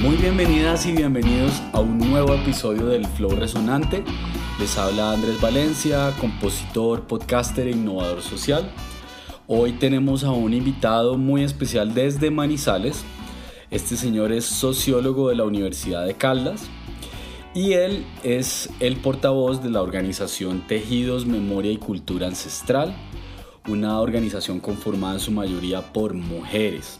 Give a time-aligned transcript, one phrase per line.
[0.00, 4.02] Muy bienvenidas y bienvenidos a un nuevo episodio del Flow Resonante.
[4.58, 8.72] Les habla Andrés Valencia, compositor, podcaster e innovador social.
[9.46, 13.04] Hoy tenemos a un invitado muy especial desde Manizales.
[13.70, 16.62] Este señor es sociólogo de la Universidad de Caldas
[17.52, 22.96] y él es el portavoz de la organización Tejidos, Memoria y Cultura Ancestral,
[23.68, 26.98] una organización conformada en su mayoría por mujeres.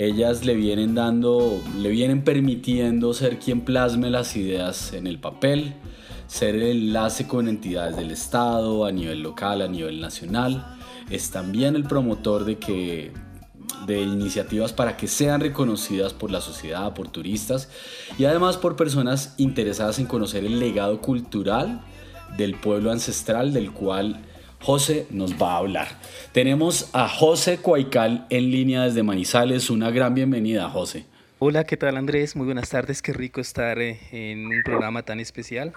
[0.00, 5.74] Ellas le vienen dando, le vienen permitiendo ser quien plasme las ideas en el papel,
[6.26, 10.78] ser el enlace con entidades del Estado a nivel local, a nivel nacional.
[11.10, 13.12] Es también el promotor de que
[13.86, 17.68] de iniciativas para que sean reconocidas por la sociedad, por turistas
[18.16, 21.82] y además por personas interesadas en conocer el legado cultural
[22.38, 24.22] del pueblo ancestral del cual
[24.60, 25.88] José nos va a hablar.
[26.32, 29.70] Tenemos a José Cuaical en línea desde Manizales.
[29.70, 31.06] Una gran bienvenida, José.
[31.38, 32.36] Hola, ¿qué tal Andrés?
[32.36, 33.00] Muy buenas tardes.
[33.00, 35.72] Qué rico estar eh, en un programa tan especial.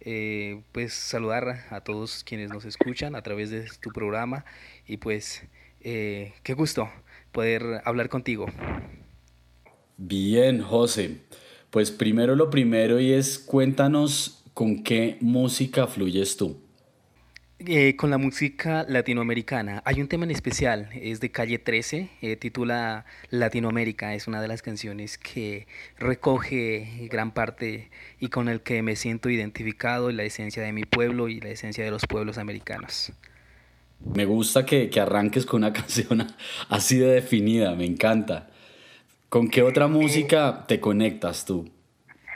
[0.00, 4.44] Eh, pues saludar a todos quienes nos escuchan a través de tu programa
[4.86, 5.44] y pues
[5.80, 6.90] eh, qué gusto
[7.30, 8.46] poder hablar contigo.
[9.96, 11.18] Bien, José.
[11.70, 16.63] Pues primero lo primero y es cuéntanos con qué música fluyes tú.
[17.66, 19.82] Eh, con la música latinoamericana.
[19.86, 24.48] Hay un tema en especial, es de Calle 13, eh, titula Latinoamérica, es una de
[24.48, 25.66] las canciones que
[25.98, 30.84] recoge gran parte y con el que me siento identificado en la esencia de mi
[30.84, 33.12] pueblo y la esencia de los pueblos americanos.
[34.14, 36.26] Me gusta que, que arranques con una canción
[36.68, 38.50] así de definida, me encanta.
[39.30, 41.70] ¿Con qué otra música te conectas tú?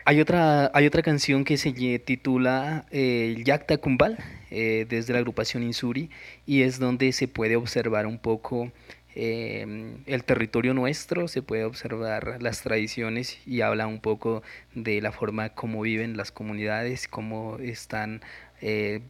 [0.06, 4.16] Hay otra, hay otra canción que se titula eh, Yacta Kumbal,
[4.50, 6.10] eh, desde la agrupación Insuri,
[6.46, 8.72] y es donde se puede observar un poco
[9.14, 14.42] eh, el territorio nuestro, se puede observar las tradiciones y habla un poco
[14.76, 18.20] de la forma como viven las comunidades, cómo están
[18.60, 19.00] eh,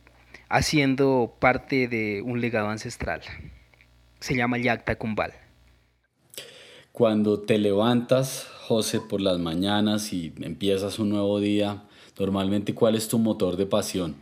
[0.48, 3.20] haciendo parte de un legado ancestral.
[4.20, 5.34] Se llama Yacta Kumbal.
[6.92, 11.84] Cuando te levantas, José, por las mañanas y empiezas un nuevo día,
[12.18, 14.16] normalmente, ¿cuál es tu motor de pasión?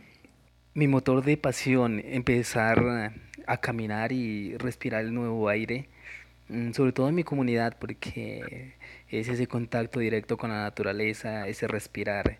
[0.77, 3.11] Mi motor de pasión, empezar
[3.47, 5.89] a caminar y respirar el nuevo aire,
[6.49, 8.75] mm, sobre todo en mi comunidad, porque
[9.09, 12.37] es ese contacto directo con la naturaleza, ese respirar.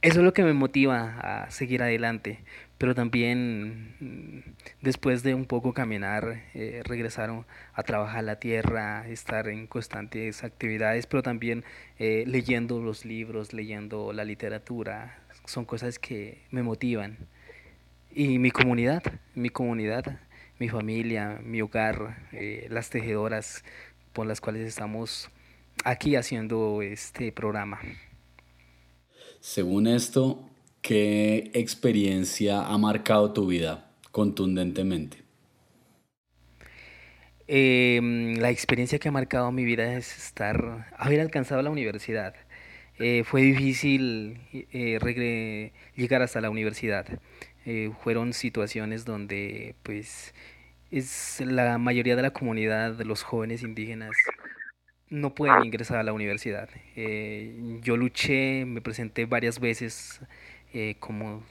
[0.00, 2.38] Eso es lo que me motiva a seguir adelante,
[2.78, 4.40] pero también mm,
[4.80, 7.30] después de un poco caminar, eh, regresar
[7.74, 11.64] a trabajar la tierra, estar en constantes actividades, pero también
[11.98, 17.18] eh, leyendo los libros, leyendo la literatura, son cosas que me motivan.
[18.12, 19.02] Y mi comunidad,
[19.34, 20.20] mi comunidad,
[20.58, 23.64] mi familia, mi hogar, eh, las tejedoras
[24.12, 25.30] por las cuales estamos
[25.84, 27.80] aquí haciendo este programa.
[29.40, 30.50] Según esto,
[30.82, 35.18] ¿Qué experiencia ha marcado tu vida contundentemente?
[37.46, 42.34] Em, la experiencia que ha marcado mi vida es estar, haber alcanzado la universidad.
[42.98, 47.06] Eh, fue difícil eh, llegar hasta la universidad.
[47.66, 50.34] Eh, fueron situaciones donde, pues,
[50.90, 54.10] es la mayoría de la comunidad de los jóvenes indígenas
[55.10, 56.68] no pueden ingresar a la universidad.
[57.82, 60.20] yo luché, me presenté varias veces
[60.72, 61.42] eh, como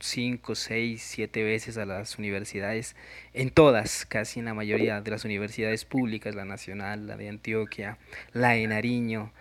[0.00, 2.96] cinco, seis, siete veces a las universidades,
[3.32, 7.98] en todas, casi en la mayoría de las universidades públicas, la nacional, la de Antioquia,
[8.32, 9.32] la de Nariño,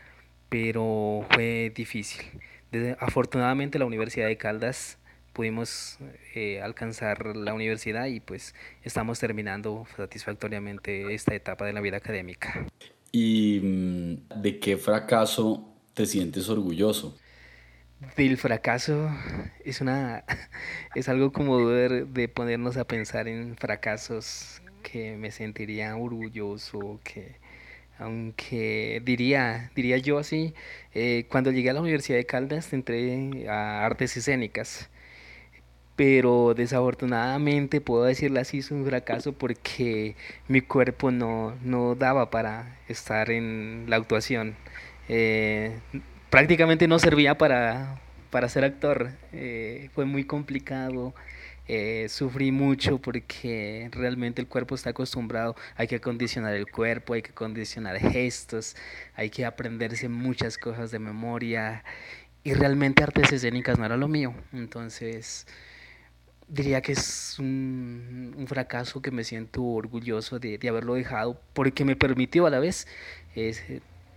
[0.50, 2.23] pero fue difícil.
[3.00, 4.97] afortunadamente la Universidad de Caldas
[5.37, 5.99] pudimos
[6.33, 12.65] eh, alcanzar la universidad y pues estamos terminando satisfactoriamente esta etapa de la vida académica.
[13.11, 17.15] ¿Y mm, de qué fracaso te sientes orgulloso?
[18.15, 19.11] del fracaso
[19.63, 20.23] es una
[20.95, 27.35] es algo como de, ponernos a pensar en fracasos que me sentiría orgulloso que
[27.99, 30.55] aunque diría diría yo así
[30.95, 34.90] eh, cuando llegué a la universidad de Caldas entré a artes escénicas
[35.97, 40.16] pero desafortunadamente puedo decirlo así es un fracaso porque
[40.47, 44.55] mi cuerpo no, no daba para estar en la actuación
[45.09, 45.79] eh,
[46.29, 47.99] prácticamente no servía para,
[48.29, 49.11] para ser actor.
[49.34, 51.14] Eh, fue muy complicado.
[51.70, 57.22] Eh, sufrí mucho porque realmente el cuerpo está acostumbrado, hay que acondicionar el cuerpo, hay
[57.22, 58.78] que acondicionar gestos,
[59.16, 61.84] hay que aprenderse muchas cosas de memoria
[62.46, 64.34] y realmente artes escénicas no era lo mío.
[64.53, 65.46] Entonces
[66.47, 71.85] diría que es un, un fracaso que me siento orgulloso de, de, haberlo dejado porque
[71.85, 72.88] me permitió a la vez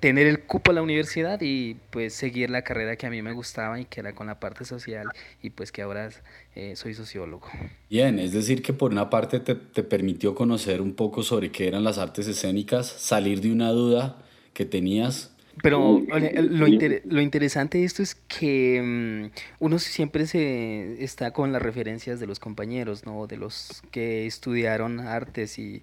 [0.00, 3.32] tener el cupo a la universidad y pues seguir la carrera que a mí me
[3.32, 5.06] gustaba y que era con la parte social
[5.42, 6.08] y pues que ahora
[6.54, 7.46] eh, soy sociólogo.
[7.90, 11.68] Bien, es decir que por una parte te, te permitió conocer un poco sobre qué
[11.68, 14.16] eran las artes escénicas, salir de una duda
[14.54, 21.32] que tenías pero lo, lo, interesante de esto es que mm, uno siempre se está
[21.32, 23.26] con las referencias de los compañeros, ¿no?
[23.26, 25.82] De los que estudiaron artes y,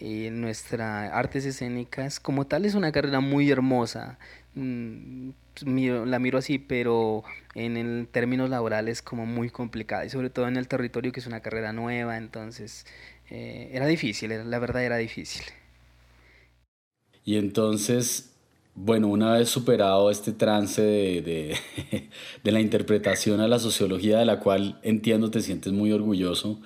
[0.00, 4.18] y nuestra artes escénicas como tal es una carrera muy hermosa.
[4.54, 5.30] Mm,
[5.64, 7.22] la miro así, pero
[7.54, 11.26] en el términos laborales como muy complicada y sobre todo en el territorio que es
[11.26, 12.86] una carrera nueva, entonces
[13.30, 15.44] eh, era difícil, la verdad era difícil.
[17.24, 18.31] Y entonces
[18.74, 21.56] bueno, una vez superado este trance de,
[22.44, 26.60] de, la interpretación a la sociología de la cual entiendo te sientes muy orgulloso,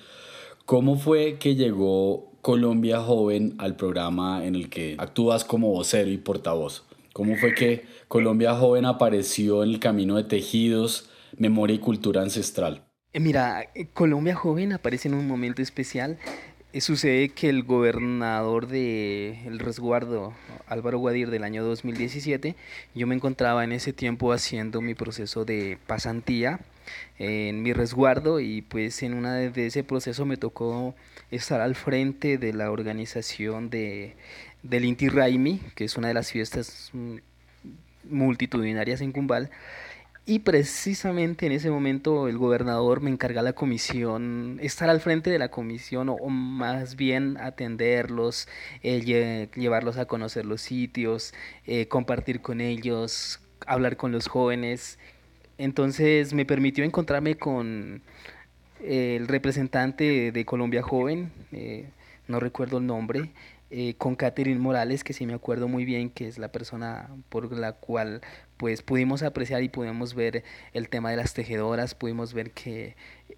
[0.65, 6.17] ¿cómo fue que llegó Colombia Joven al programa en el que actúas como vocero y
[6.17, 6.85] portavoz?
[7.13, 12.85] ¿Cómo fue que Colombia Joven apareció en el camino de tejidos, memoria y cultura ancestral?
[13.11, 16.19] Eh, mira, Colombia Joven aparece en un momento especial
[16.56, 20.33] eh, sucede que el gobernador de El Resguardo,
[20.67, 22.55] Álvaro Guadir, del año 2017,
[22.93, 26.59] yo me encontraba en ese tiempo haciendo mi proceso de pasantía
[27.19, 30.95] en mi resguardo y pues en una de ese proceso me tocó
[31.31, 34.15] estar al frente de la organización de,
[34.63, 37.17] del Inti Raimi, que es una de las fiestas mm,
[38.09, 39.49] multitudinarias en Cumbal,
[40.29, 45.39] y precisamente en ese momento el gobernador me encarga la comisión, estar al frente de
[45.39, 48.49] la comisión o, más bien atenderlos,
[48.83, 51.33] eh, llevarlos a conocer los sitios,
[51.65, 54.99] eh, compartir con ellos, hablar con los jóvenes.
[55.57, 58.01] Entonces me permitió encontrarme con
[58.83, 61.89] el representante de Colombia Joven, eh,
[62.27, 63.31] no recuerdo el nombre,
[63.69, 67.51] eh, con Catherine Morales, que sí me acuerdo muy bien que es la persona por
[67.51, 68.21] la cual
[68.57, 70.43] pues pudimos apreciar y pudimos ver
[70.73, 72.95] el tema de las tejedoras, pudimos ver que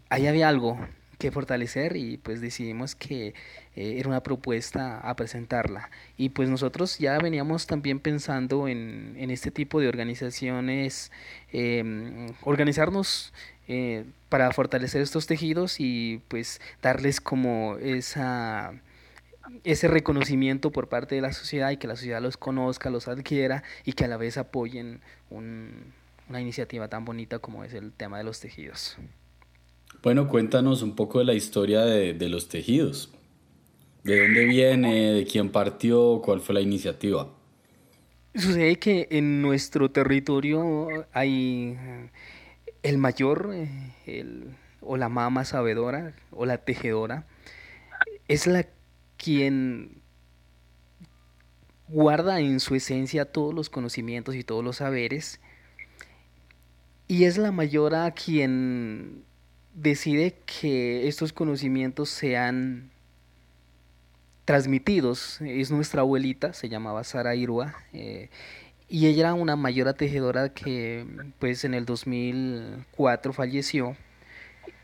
[0.10, 0.78] ahí había algo
[1.20, 3.34] que fortalecer y pues decidimos que
[3.76, 5.92] eh, era una propuesta a presentarla.
[6.18, 11.12] Y pues nosotros ya veníamos también pensando en, en este tipo de organizaciones,
[11.52, 13.34] em, organizarnos
[13.68, 18.74] eh, para fortalecer estos tejidos y pues darles como esa
[19.64, 23.64] ese reconocimiento por parte de la sociedad y que la sociedad los conozca, los adquiera
[23.86, 28.24] y que a la vez apoyen una iniciativa tan bonita como es el tema de
[28.24, 28.98] los tejidos.
[30.02, 33.14] Bueno, cuéntanos un poco de la historia de, de los tejidos.
[34.04, 35.12] ¿De dónde viene?
[35.12, 36.22] ¿De quién partió?
[36.24, 37.30] ¿Cuál fue la iniciativa?
[38.34, 41.78] Sucede que en nuestro territorio hay
[42.84, 43.68] el mayor, eh,
[44.06, 47.26] el, o la mamá sabedora, o la tejedora,
[48.28, 48.66] es la
[49.24, 50.02] quien
[51.88, 55.40] guarda en su esencia todos los conocimientos y todos los saberes,
[57.08, 59.24] y es la mayor a quien
[59.74, 62.92] decide que estos conocimientos sean
[64.46, 65.42] transmitidos.
[65.42, 68.30] Es nuestra abuelita, se llamaba Sara Irua, eh,
[68.88, 71.06] y ella era una mayora tejedora que
[71.40, 73.96] pues en el 2004 falleció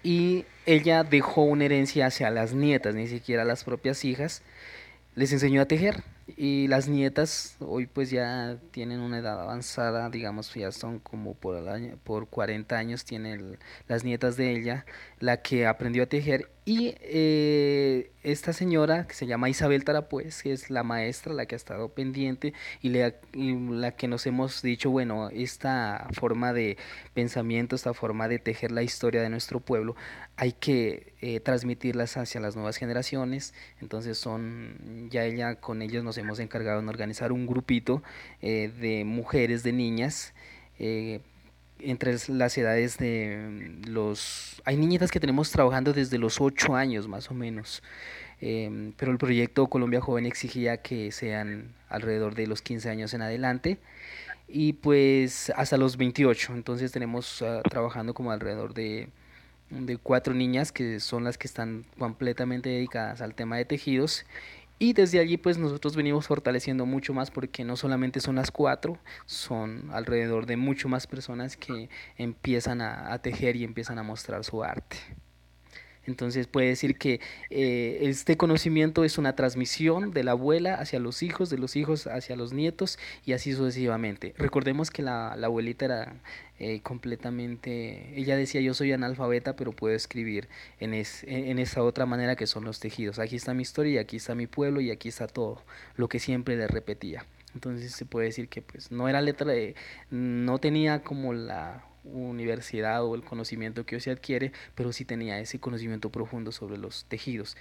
[0.04, 4.42] y ella dejó una herencia hacia las nietas, ni siquiera las propias hijas.
[5.16, 10.54] Les enseñó a tejer y las nietas hoy pues ya tienen una edad avanzada, digamos
[10.54, 14.86] ya son como por, el año, por 40 años tienen las nietas de ella,
[15.20, 20.52] la que aprendió a tejer y eh, esta señora que se llama Isabel Tarapuez, que
[20.52, 25.30] es la maestra, la que ha estado pendiente y, la que nos hemos dicho, bueno,
[25.30, 26.78] esta forma de
[27.14, 29.96] pensamiento, esta forma de tejer la historia de nuestro pueblo,
[30.38, 33.54] hay que eh, transmitirlas hacia las nuevas generaciones.
[33.80, 38.04] Entonces son, ya ella con ellos nos hemos encargado en organizar un grupito
[38.42, 40.34] eh, de mujeres, de niñas,
[41.80, 44.62] entre las edades de mm, los...
[44.66, 47.84] Hay niñitas que tenemos trabajando desde los 8 años más o menos,
[48.42, 53.22] em, pero el proyecto Colombia Joven exigía que sean alrededor de los 15 años en
[53.22, 53.78] adelante
[54.48, 59.10] y pues hasta los 28, entonces tenemos ah, trabajando como alrededor de,
[59.70, 64.26] de cuatro niñas que son las que están completamente dedicadas al tema de tejidos
[64.78, 68.98] y desde allí pues nosotros venimos fortaleciendo mucho más porque no solamente son las cuatro,
[69.26, 74.64] son alrededor de mucho más personas que empiezan a, tejer y empiezan a mostrar su
[74.64, 74.98] arte.
[76.08, 77.20] Entonces puede decir que
[77.50, 82.08] eh, este conocimiento es una transmisión de la abuela hacia los hijos, de los hijos
[82.08, 84.34] hacia los nietos y así sucesivamente.
[84.38, 86.14] Recordemos que la, la abuelita era
[86.60, 90.48] eh, completamente, ella decía yo soy analfabeta pero puedo escribir
[90.80, 93.20] en, es, en esa otra manera que son los tejidos.
[93.20, 95.62] Aquí está mi historia y aquí está mi pueblo y aquí está todo,
[95.98, 97.26] lo que siempre le repetía.
[97.54, 99.76] Entonces se puede decir que pues no era letra de,
[100.12, 105.40] no tenía como la universidad o el conocimiento que hoy se adquiere, pero sí tenía
[105.40, 107.58] ese conocimiento profundo sobre los tejidos.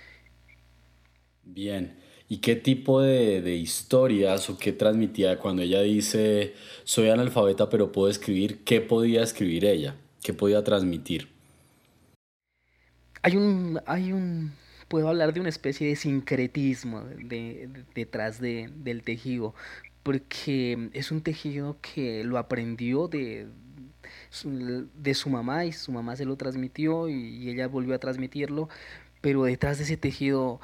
[1.44, 1.96] Bien,
[2.28, 7.92] ¿y qué tipo de, de historias o qué transmitía cuando ella dice soy analfabeta pero
[7.92, 8.64] puedo escribir?
[8.64, 9.96] ¿Qué podía escribir ella?
[10.22, 11.28] ¿Qué podía transmitir?
[13.22, 14.52] Hay un, hay un,
[14.88, 17.04] puedo hablar de una especie de sincretismo
[17.94, 19.54] detrás de, del tejido,
[20.02, 23.48] porque es un tejido que lo aprendió de,
[24.45, 28.69] de su mamá y su mamá se lo transmitió y, ella volvió a transmitirlo,
[29.21, 30.61] pero detrás de ese tejido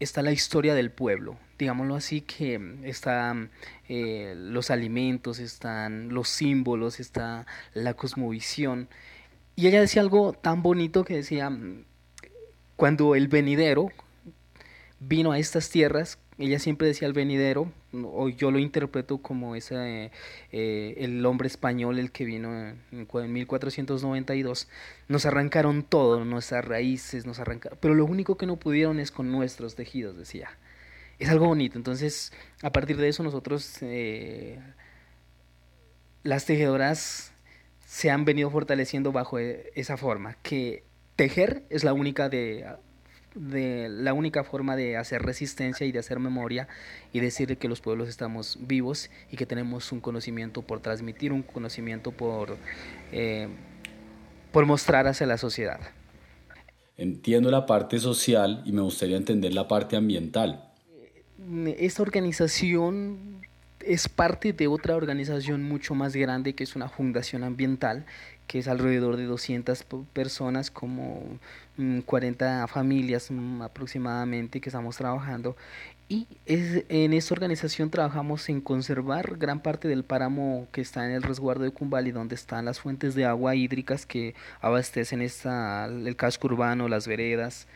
[0.00, 3.50] está la historia del pueblo, digámoslo así, que están
[3.88, 8.88] eh, los alimentos, están los símbolos, está la cosmovisión.
[9.56, 11.50] Y ella decía algo tan bonito que decía,
[12.76, 13.88] cuando el venidero
[15.00, 20.10] vino a estas tierras, ella siempre decía el venidero, o yo lo interpreto como ese,
[20.50, 24.68] eh, el hombre español, el que vino en, 1492,
[25.08, 29.30] nos arrancaron todo, nuestras raíces, nos arrancaron, pero lo único que no pudieron es con
[29.30, 30.50] nuestros tejidos, decía.
[31.20, 34.58] Es algo bonito, entonces a partir de eso nosotros, eh,
[36.24, 37.32] las tejedoras
[37.86, 40.82] se han venido fortaleciendo bajo esa forma, que
[41.14, 42.66] tejer es la única de,
[43.34, 46.68] de la única forma de hacer resistencia y de hacer memoria
[47.12, 51.42] y decir que los pueblos estamos vivos y que tenemos un conocimiento por transmitir, un
[51.42, 52.56] conocimiento por,
[53.12, 53.48] eh,
[54.52, 55.80] por mostrar hacia la sociedad.
[56.96, 60.70] Entiendo la parte social y me gustaría entender la parte ambiental.
[61.76, 63.42] Esta organización
[63.80, 68.06] es parte de otra organización mucho más grande que es una fundación ambiental,
[68.46, 71.22] que es alrededor de 200 personas, como
[72.06, 75.56] 40 mm, familias mm, aproximadamente que estamos trabajando.
[76.08, 81.12] Y es, en esta organización trabajamos en conservar gran parte del páramo que está en
[81.12, 86.14] el resguardo de Cumbali, donde están las fuentes de agua hídricas que abastecen esta, el
[86.16, 87.66] casco urbano, las veredas.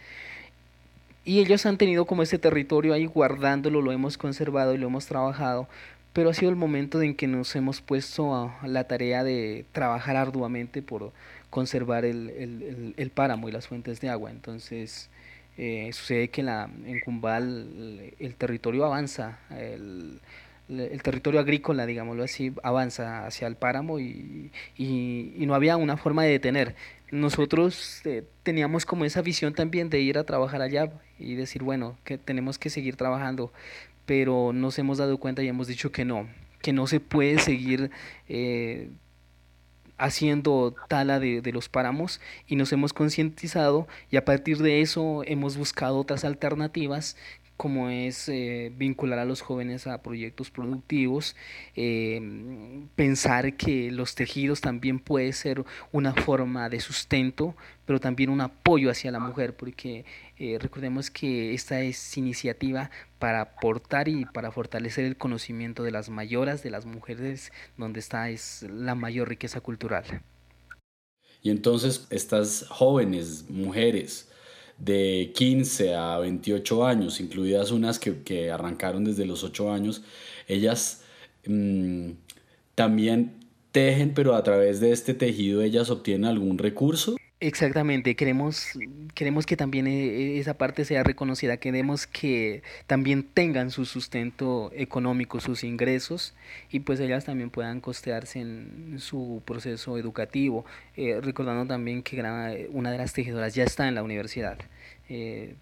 [1.25, 5.06] Y ellos han tenido como ese territorio ahí guardándolo, lo hemos conservado y lo hemos
[5.06, 5.68] trabajado
[6.12, 10.16] pero ha sido el momento en que nos hemos puesto a la tarea de trabajar
[10.16, 11.12] arduamente por
[11.50, 14.30] conservar el, el, páramo y las fuentes de agua.
[14.30, 15.10] Entonces,
[15.56, 20.20] eh, sucede que la, en Cumbal el, territorio avanza, el,
[21.02, 26.30] territorio agrícola, digámoslo así, avanza hacia el páramo y, y, no había una forma de
[26.30, 26.74] detener.
[27.10, 31.96] Nosotros eh, teníamos como esa visión también de ir a trabajar allá y decir, bueno,
[32.04, 33.50] que tenemos que seguir trabajando,
[34.08, 36.26] pero nos hemos dado cuenta y hemos dicho que no,
[36.62, 37.90] que no se puede seguir
[38.26, 38.88] eh,
[39.98, 45.24] haciendo tala de, de, los páramos y nos hemos concientizado y a partir de eso
[45.26, 47.18] hemos buscado otras alternativas
[47.58, 51.34] como es eh, vincular a los jóvenes a proyectos productivos,
[51.74, 58.40] eh, pensar que los tejidos también puede ser una forma de sustento, pero también un
[58.40, 60.04] apoyo hacia la mujer, porque
[60.38, 66.10] eh, recordemos que esta es iniciativa para aportar y para fortalecer el conocimiento de las
[66.10, 70.04] mayoras, de las mujeres, donde está es la mayor riqueza cultural.
[71.42, 74.30] Y entonces estas jóvenes mujeres,
[74.78, 80.02] de 15 a 28 años, incluidas unas que, arrancaron desde los 8 años,
[80.47, 81.02] ellas
[81.47, 82.11] mm,
[82.75, 83.35] también
[83.73, 87.16] tejen, pero a través de este tejido ellas obtienen algún recurso.
[87.40, 88.73] Exactamente, queremos,
[89.14, 95.38] queremos que también eh, esa parte sea reconocida, queremos que también tengan su sustento económico,
[95.38, 96.35] sus ingresos
[96.68, 100.64] y pues ellas también puedan costearse en su proceso educativo,
[100.97, 102.21] eh, recordando también que
[102.71, 104.59] una de las tejedoras ya está en la universidad.
[105.09, 105.54] Eh,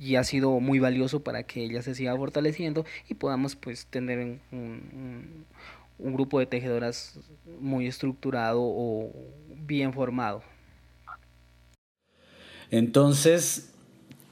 [0.00, 4.20] y ha sido muy valioso para que ella se siga fortaleciendo y podamos pues tener
[4.52, 5.44] un,
[5.98, 7.18] un grupo de tejedoras
[7.60, 9.12] muy estructurado o
[9.66, 10.53] bien formado.
[12.74, 13.72] Entonces,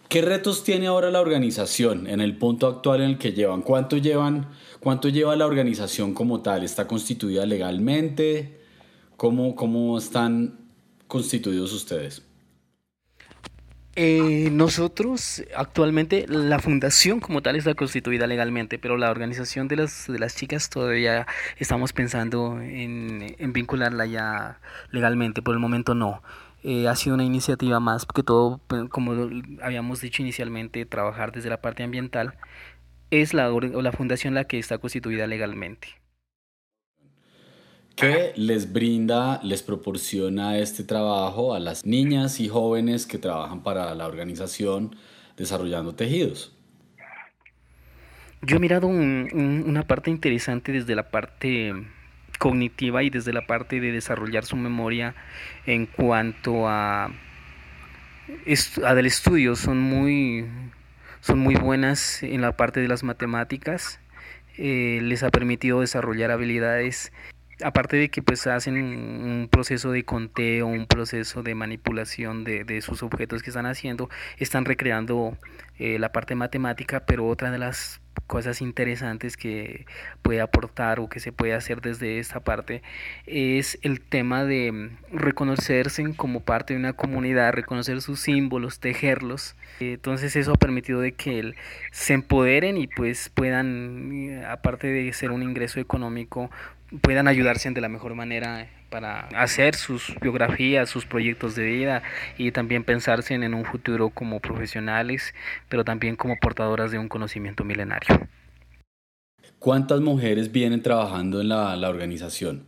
[0.08, 3.62] ¿qué retos tiene ahora la organización en el punto actual en el que llevan?
[3.62, 4.49] ¿Cuánto llevan?
[4.80, 6.64] ¿Cuánto lleva la organización como tal?
[6.64, 8.58] ¿Está constituida legalmente?
[9.16, 10.58] ¿Cómo, cómo están
[11.06, 12.22] constituidos ustedes?
[13.94, 20.08] Eh, nosotros actualmente la fundación como tal está constituida legalmente, pero la organización de las,
[20.08, 24.58] de las chicas todavía estamos pensando en, en vincularla ya
[24.90, 26.25] legalmente, por el momento no.
[26.64, 29.12] Eh, ha sido una iniciativa más que todo, pues, como
[29.62, 32.35] habíamos dicho inicialmente, trabajar desde la parte ambiental,
[33.11, 35.88] es la, la fundación la que está constituida legalmente.
[37.97, 43.95] ¿Qué les brinda, les proporciona este trabajo a las niñas y jóvenes que trabajan para
[43.95, 44.97] la organización
[45.37, 46.57] desarrollando tejidos?
[48.40, 51.73] Yo he mirado una parte interesante desde la parte
[52.42, 55.14] cognitiva y desde la parte de desarrollar su memoria
[55.64, 57.12] en cuanto a,
[58.26, 59.54] del estudio.
[59.54, 60.46] Son muy,
[61.20, 64.00] son muy buenas en la parte de las matemáticas.
[64.58, 67.12] Eh, les ha permitido desarrollar habilidades
[67.62, 72.80] aparte de que pues hacen un proceso de conteo, un proceso de manipulación de, de
[72.80, 75.38] sus objetos que están haciendo, están recreando
[75.78, 79.87] eh, la parte matemática, pero otra de las cosas interesantes que
[80.23, 82.83] puede aportar o que se puede hacer desde esta parte
[83.26, 89.54] es el tema de reconocerse como parte de una comunidad, reconocer sus símbolos, tejerlos.
[89.81, 91.54] Entonces eso ha permitido de que
[91.90, 96.50] se empoderen y pues puedan, aparte de ser un ingreso económico,
[97.00, 102.02] puedan ayudarse de la mejor manera para hacer sus biografías, sus proyectos de vida
[102.37, 105.34] y también pensarse en un futuro como profesionales,
[105.68, 108.28] pero también como portadoras de un conocimiento milenario.
[109.58, 112.66] ¿Cuántas mujeres vienen trabajando en la, la organización?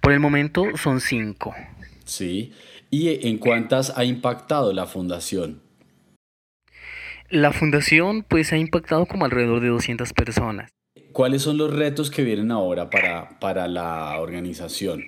[0.00, 1.54] Por el momento son cinco.
[2.04, 2.52] Sí.
[2.90, 5.62] ¿Y en cuántas ha impactado la fundación?
[7.28, 10.70] La fundación pues ha impactado como alrededor de 200 personas.
[11.12, 15.04] ¿Cuáles son los retos que vienen ahora para, para la organización,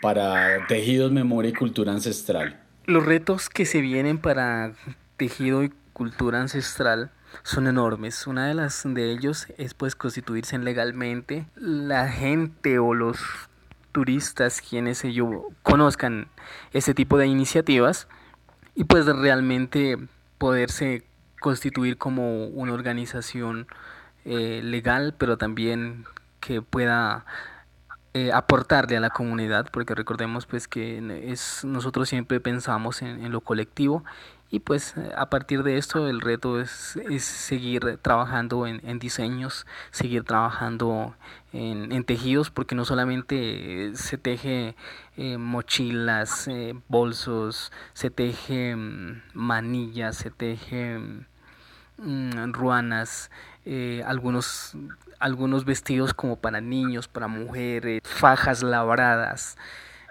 [0.00, 2.60] para Tejidos, Memoria y Cultura Ancestral?
[2.86, 4.72] Los retos que se vienen para
[5.16, 7.10] Tejido y Cultura Ancestral
[7.42, 8.26] son enormes.
[8.26, 11.46] Una de las de ellos es pues constituirse legalmente.
[11.56, 13.18] La gente o los
[13.92, 15.28] turistas quienes ellos
[15.62, 16.28] conozcan
[16.72, 18.06] ese tipo de iniciativas
[18.76, 19.98] y pues realmente
[20.38, 21.04] poderse
[21.40, 23.66] constituir como una organización
[24.24, 26.04] eh, legal, pero también
[26.40, 27.24] que pueda
[28.12, 30.98] eh, aportarle a la comunidad, porque recordemos pues que
[31.30, 34.04] es, nosotros siempre pensamos en, lo colectivo
[34.50, 40.24] y pues a partir de esto el reto es, es seguir trabajando en, diseños, seguir
[40.24, 41.14] trabajando
[41.52, 44.74] en, tejidos, porque no solamente se teje
[45.16, 46.50] eh, mochilas,
[46.88, 50.98] bolsos, se teje mm, manillas, se teje
[51.98, 53.30] mm, ruanas,
[53.64, 54.74] eh, algunos,
[55.18, 59.56] algunos vestidos como para niños, para mujeres, fajas labradas,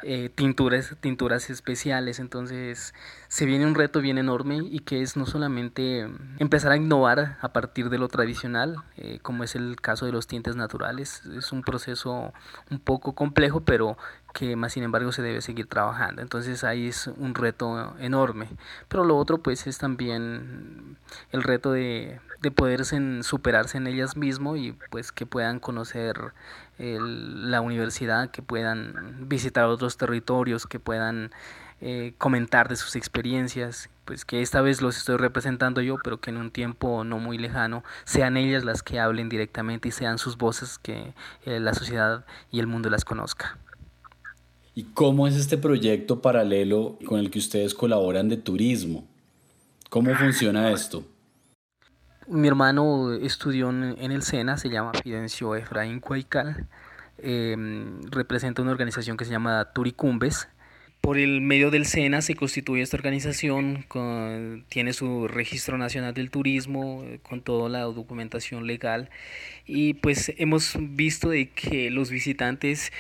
[0.04, 2.20] eh, tinturas, tinturas especiales.
[2.20, 2.94] Entonces
[3.28, 6.08] se viene un reto bien enorme y que es no solamente
[6.40, 10.28] empezar a innovar a partir de lo tradicional, eh, como es el caso de los
[10.28, 11.24] tintes naturales.
[11.38, 12.34] Es un proceso
[12.70, 13.98] un poco complejo, pero
[14.34, 16.22] que más sin embargo se debe seguir trabajando.
[16.22, 18.48] Entonces ahí es un reto enorme.
[18.88, 20.98] Pero lo otro pues es también
[21.32, 26.34] el reto de, de poderse superarse en ellas mismos y pues que puedan conocer
[26.80, 31.32] la universidad, que puedan visitar otros territorios, que puedan
[31.82, 36.30] eh, comentar de sus experiencias, pues que esta vez los estoy representando yo, pero que
[36.30, 40.38] en un tiempo no muy lejano sean ellas las que hablen directamente y sean sus
[40.38, 41.14] voces que
[41.46, 43.58] eh, la sociedad y el mundo las conozca.
[44.76, 49.06] ¿Y cómo es este proyecto paralelo con el que ustedes colaboran de turismo?
[49.90, 51.04] ¿Cómo funciona esto?
[52.32, 56.68] Mi hermano estudió en, el SENA, se llama Fidencio Efraín Cuaycal,
[57.18, 60.48] em, representa una organización que se llama Turicumbes.
[61.02, 63.88] Por el medio del SENA se constituye esta organización,
[64.70, 69.10] tiene su registro nacional del turismo, con toda la documentación legal
[69.66, 72.92] y pues hemos visto de que los visitantes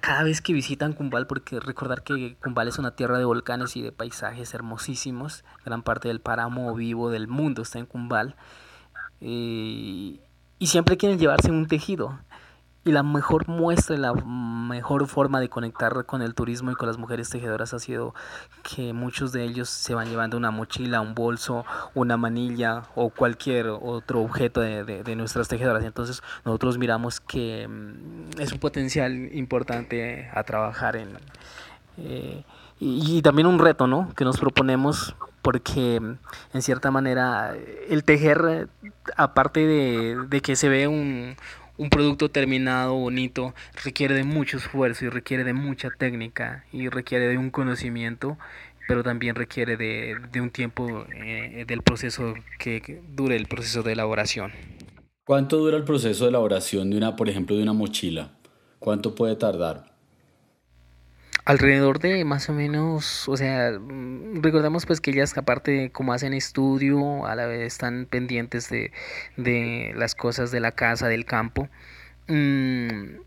[0.00, 3.82] cada vez que visitan Cumbal, porque recordar que Cumbal es una tierra de volcanes y
[3.82, 8.36] de paisajes hermosísimos, gran parte del páramo vivo del mundo está en Cumbal,
[9.20, 10.20] eh,
[10.58, 12.18] y siempre quieren llevarse un tejido.
[12.86, 16.86] Y la mejor muestra y la mejor forma de conectar con el turismo y con
[16.86, 18.14] las mujeres tejedoras ha sido
[18.62, 23.66] que muchos de ellos se van llevando una mochila, un bolso, una manilla o cualquier
[23.70, 25.82] otro objeto de, nuestras tejedoras.
[25.82, 31.08] Entonces nosotros miramos que mm, es un potencial importante a trabajar en...
[31.98, 32.44] Eh,
[32.78, 34.12] y, también un reto, ¿no?
[34.14, 37.52] Que nos proponemos porque en cierta manera
[37.88, 38.68] el tejer,
[39.16, 41.36] aparte de que se ve un,
[41.78, 47.28] un producto terminado, bonito, requiere de mucho esfuerzo y requiere de mucha técnica y requiere
[47.28, 48.38] de un conocimiento,
[48.88, 54.52] pero también requiere de, un tiempo eh, del proceso que, dure el proceso de elaboración.
[55.24, 58.30] ¿Cuánto dura el proceso de elaboración de una, por ejemplo, de una mochila?
[58.78, 59.95] ¿Cuánto puede tardar?
[61.46, 66.34] Alrededor de más o menos, o sea, mm, recordemos pues que ellas aparte como hacen
[66.34, 68.92] estudio, a la vez están pendientes de,
[69.36, 71.68] de las cosas de la casa, del campo,
[72.26, 73.20] mm,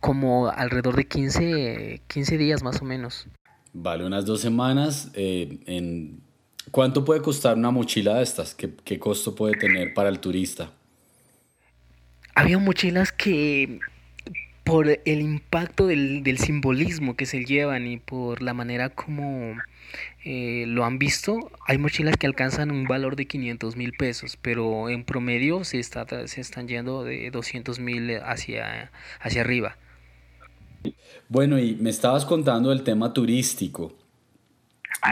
[0.00, 3.26] como alrededor de 15, 15 días más o menos.
[3.72, 6.20] Vale, unas dos semanas eh, en
[6.70, 8.54] ¿Cuánto puede costar una mochila de estas?
[8.54, 10.72] ¿Qué, ¿Qué, costo puede tener para el turista?
[12.34, 13.78] Había mochilas que
[14.66, 19.56] por el impacto del, del simbolismo que se llevan y por la manera como
[20.24, 24.90] eh, lo han visto, hay mochilas que alcanzan un valor de 500 mil pesos, pero
[24.90, 29.76] en promedio se, está, se están yendo de 200 mil hacia, hacia arriba.
[31.28, 33.94] Bueno, y me estabas contando del tema turístico.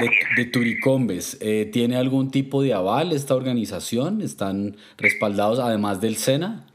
[0.00, 4.20] De, de Turicombes, eh, ¿tiene algún tipo de aval esta organización?
[4.20, 6.66] ¿Están respaldados además del SENA?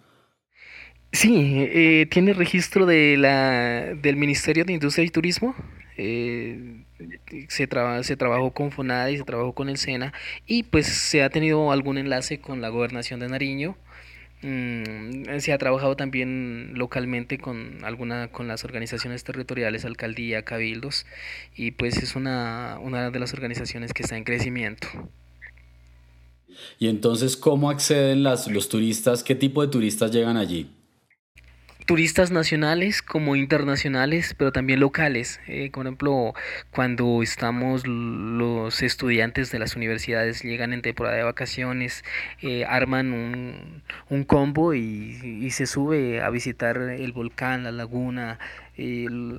[1.12, 5.56] Sí, eh, tiene registro de la, del Ministerio de Industria y Turismo.
[5.98, 6.84] Eh,
[7.48, 10.14] se, traba, se trabajó con FONADA y se trabajó con el SENA
[10.48, 13.76] y pues se ha tenido algún enlace con la gobernación de Nariño.
[14.42, 21.06] Mm, se ha trabajado también localmente con alguna con las organizaciones territoriales, alcaldía, cabildos
[21.58, 24.88] y pues es una, una de las organizaciones que está en crecimiento.
[26.78, 29.24] Y entonces, ¿cómo acceden las, los turistas?
[29.24, 30.70] ¿Qué tipo de turistas llegan allí?
[31.90, 35.42] Turistas nacionales como internacionales, pero también locales.
[35.48, 36.36] Eh, por ejemplo,
[36.70, 42.04] cuando estamos los estudiantes de las universidades llegan en temporada de vacaciones,
[42.44, 48.38] eh, arman un, un combo y, y, se sube a visitar el volcán, la laguna,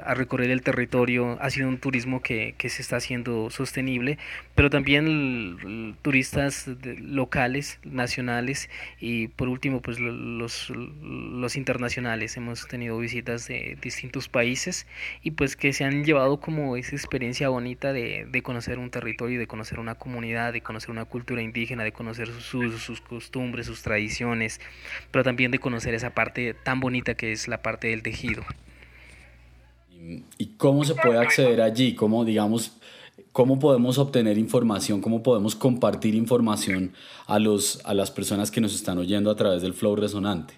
[0.04, 1.38] a recorrer el territorio.
[1.40, 4.18] Ha sido un turismo que, que se está haciendo sostenible,
[4.54, 8.68] pero también turistas locales, nacionales
[9.00, 12.36] y por último pues los, los internacionales.
[12.36, 14.86] Hemos tenido visitas de distintos países
[15.22, 19.38] y pues que se han llevado como esa experiencia bonita de, de conocer un territorio,
[19.38, 23.82] de conocer una comunidad, de conocer una cultura indígena, de conocer sus, sus costumbres, sus
[23.82, 24.60] tradiciones,
[25.10, 28.44] pero también de conocer esa parte tan bonita que es la parte del tejido.
[30.38, 31.94] ¿Y cómo se puede acceder allí?
[31.94, 32.72] ¿Cómo, digamos,
[33.32, 35.00] cómo podemos obtener información?
[35.00, 36.92] ¿Cómo podemos compartir información
[37.26, 40.54] a, los, a las personas que nos están oyendo a través del flow resonante?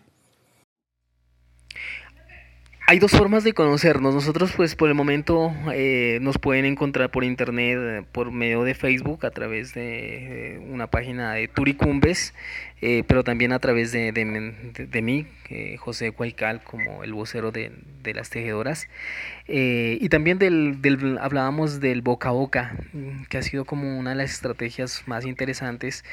[2.92, 4.14] Hay dos formas de conocernos.
[4.14, 9.24] Nosotros, pues, por el momento eh, nos pueden encontrar por internet, por medio de Facebook,
[9.24, 12.34] a través de eh, una página de Turicumbes,
[12.84, 17.52] eh, pero también a través de, de, de, mí, eh, José Cuaycal, como el vocero
[17.52, 17.70] de,
[18.02, 18.88] de las tejedoras.
[19.46, 23.96] Eh, y también del, del, hablábamos del boca a boca, mm, que ha sido como
[24.00, 26.04] una de las estrategias más interesantes.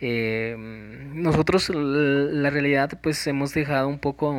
[0.00, 4.34] nosotros, la realidad, pues hemos dejado un poco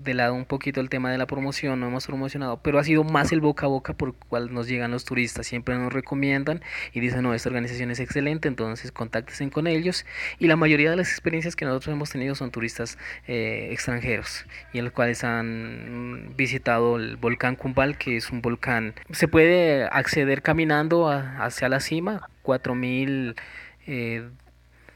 [0.00, 3.02] de lado un poquito el tema de la promoción, no hemos promocionado, pero ha sido
[3.04, 5.46] más el boca a boca por el cual nos llegan los turistas.
[5.46, 10.06] Siempre nos recomiendan y dicen, no, esta organización es excelente, entonces contáctense con ellos.
[10.38, 14.78] Y la mayoría de las experiencias que nosotros hemos tenido son turistas eh, extranjeros y
[14.78, 18.92] en los cuales han visitado el volcán Cumbal, que es un volcán.
[19.10, 23.36] Se puede acceder caminando hacia la cima, 4000
[23.86, 24.28] eh,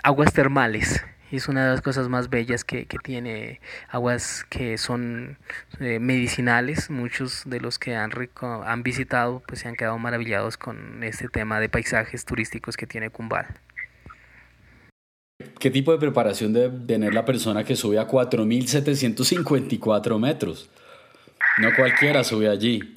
[0.03, 1.05] aguas termales.
[1.31, 5.39] Es una de las cosas más bellas que, que tiene aguas que son
[5.79, 6.91] eh, medicinales.
[6.91, 8.11] Muchos de los que han,
[8.41, 13.11] han visitado pues se han quedado maravillados con este tema de paisajes turísticos que tiene
[13.11, 13.47] Cumbal.
[15.59, 20.69] ¿Qué tipo de preparación debe tener la persona que sube a 4.754 metros?
[21.59, 22.97] No cualquiera sube allí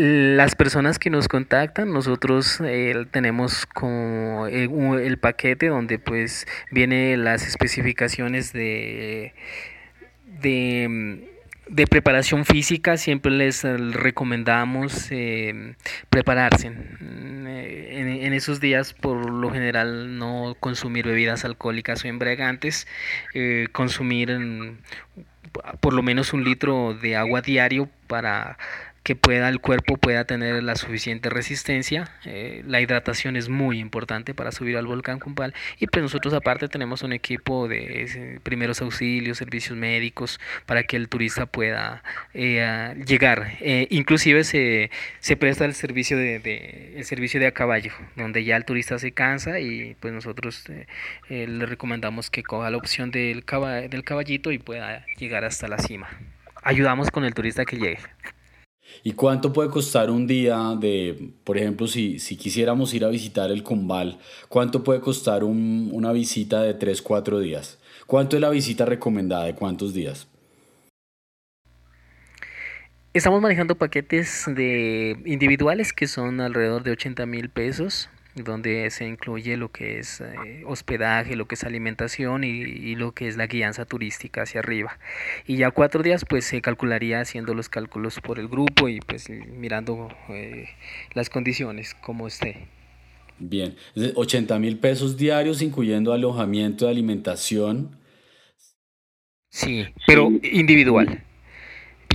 [0.00, 7.46] las personas que nos contactan, nosotros eh, tenemos como el, paquete donde pues viene las
[7.46, 9.34] especificaciones de,
[10.40, 15.74] de, preparación física, siempre les recomendamos eh,
[16.08, 16.68] prepararse.
[16.68, 22.86] En, esos días por lo general no consumir bebidas alcohólicas o embriagantes,
[23.34, 24.78] eh, consumir
[25.80, 28.56] por lo menos un litro de agua diario para
[29.02, 32.10] que pueda el cuerpo pueda tener la suficiente resistencia.
[32.24, 36.68] Eh, la hidratación es muy importante para subir al volcán Cumbal y pues nosotros aparte
[36.68, 42.02] tenemos un equipo de primeros auxilios, servicios médicos para que el turista pueda
[42.34, 43.56] eh, llegar.
[43.60, 48.56] Eh, inclusive se, se presta el servicio de, el servicio de a caballo, donde ya
[48.56, 50.64] el turista se cansa y pues nosotros
[51.28, 53.44] le recomendamos que coja la opción del,
[53.90, 56.08] del caballito y pueda llegar hasta la cima.
[56.62, 57.98] Ayudamos con el turista que llegue.
[59.02, 63.50] ¿Y cuánto puede costar un día de, por ejemplo, si, si quisiéramos ir a visitar
[63.50, 67.78] el Cumbal, cuánto puede costar un, una visita de 3, 4 días?
[68.06, 69.44] ¿Cuánto es la visita recomendada?
[69.44, 70.26] ¿De cuántos días?
[73.12, 78.08] Estamos manejando paquetes de individuales que son alrededor de 80 mil pesos
[78.44, 83.28] donde se incluye lo que es eh, hospedaje, lo que es alimentación y, lo que
[83.28, 84.98] es la guianza turística hacia arriba.
[85.46, 89.28] Y ya cuatro días pues se calcularía haciendo los cálculos por el grupo y pues
[89.30, 90.68] mirando eh,
[91.14, 92.68] las condiciones como esté.
[93.38, 93.74] Bien,
[94.14, 97.96] 80 mil pesos diarios incluyendo alojamiento y alimentación.
[99.48, 101.24] Sí, pero individual.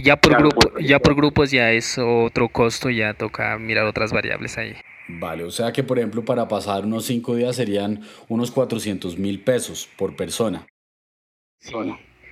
[0.03, 4.57] Ya por, grupo, ya por grupos ya es otro costo, ya toca mirar otras variables
[4.57, 4.75] ahí.
[5.07, 9.43] Vale, o sea que por ejemplo para pasar unos cinco días serían unos 400 mil
[9.43, 10.65] pesos por persona.
[11.59, 11.73] Sí,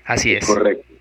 [0.05, 0.45] así es.
[0.45, 0.93] Correcto.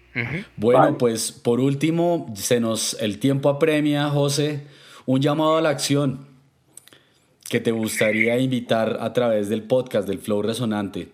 [0.56, 4.60] Bueno, pues por último, se nos el tiempo apremia, José,
[5.06, 6.26] un llamado a la acción
[7.48, 11.08] que te gustaría invitar a través del podcast del Flow Resonante.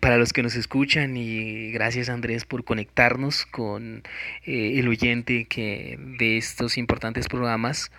[0.00, 4.02] Para los que nos escuchan y gracias Andrés por conectarnos con
[4.44, 7.92] eh, el oyente que de estos importantes programas,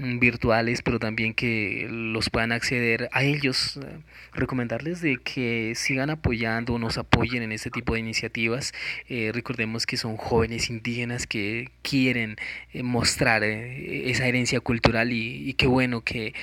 [0.00, 3.76] virtuales, pero también que los puedan acceder a ellos.
[3.76, 3.98] Eh,
[4.32, 8.72] recomendarles de que sigan apoyando, nos apoyen en este tipo de iniciativas.
[9.08, 12.36] Eh, recordemos que son jóvenes indígenas que quieren
[12.72, 16.34] eh, mostrar esa herencia cultural y, y qué bueno que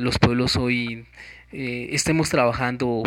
[0.00, 1.06] los pueblos hoy
[1.50, 3.02] estemos trabajando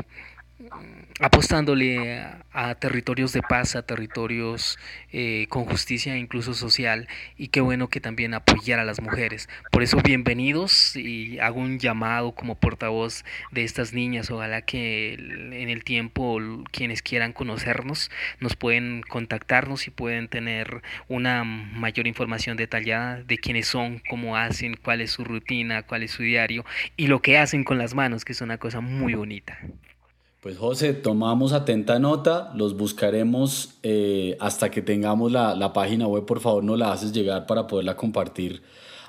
[1.19, 4.77] apostándole a, territorios de paz, a territorios
[5.12, 9.49] eh, con justicia incluso social y qué bueno que también apoyar a las mujeres.
[9.71, 15.69] Por eso bienvenidos y hago un llamado como portavoz de estas niñas, ojalá que en
[15.69, 16.39] el tiempo
[16.71, 23.67] quienes quieran conocernos nos pueden contactarnos y pueden tener una mayor información detallada de quiénes
[23.67, 27.63] son, cómo hacen, cuál es su rutina, cuál es su diario y lo que hacen
[27.63, 29.58] con las manos, que es una cosa muy bonita.
[30.47, 36.25] Pues José, tomamos atenta nota, los buscaremos eh, hasta que tengamos la, la, página web,
[36.25, 38.62] por favor no la haces llegar para poderla compartir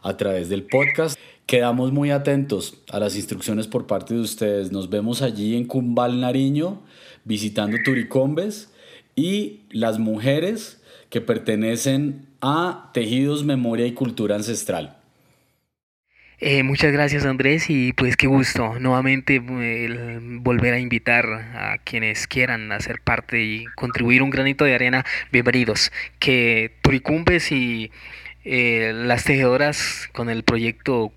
[0.02, 1.16] a través del podcast.
[1.46, 4.72] Quedamos muy atentos a las instrucciones por parte de ustedes.
[4.72, 6.80] Nos vemos allí en Cumbal, Nariño,
[7.22, 8.72] visitando Turicombes
[9.14, 14.97] y las mujeres que pertenecen a Tejidos, Memoria y Cultura Ancestral.
[16.40, 22.70] Eh, muchas gracias Andrés y pues qué gusto nuevamente volver a invitar a quienes quieran
[22.70, 25.90] hacer parte y contribuir un granito de arena, bienvenidos.
[26.20, 27.90] Que Turicumbes y
[28.44, 31.12] eh, las tejedoras con el proyecto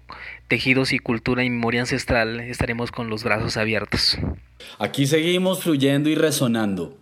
[0.47, 4.17] Tejidos y Cultura y Memoria Ancestral estaremos con los brazos abiertos.
[4.79, 7.00] Aquí seguimos fluyendo y resonando.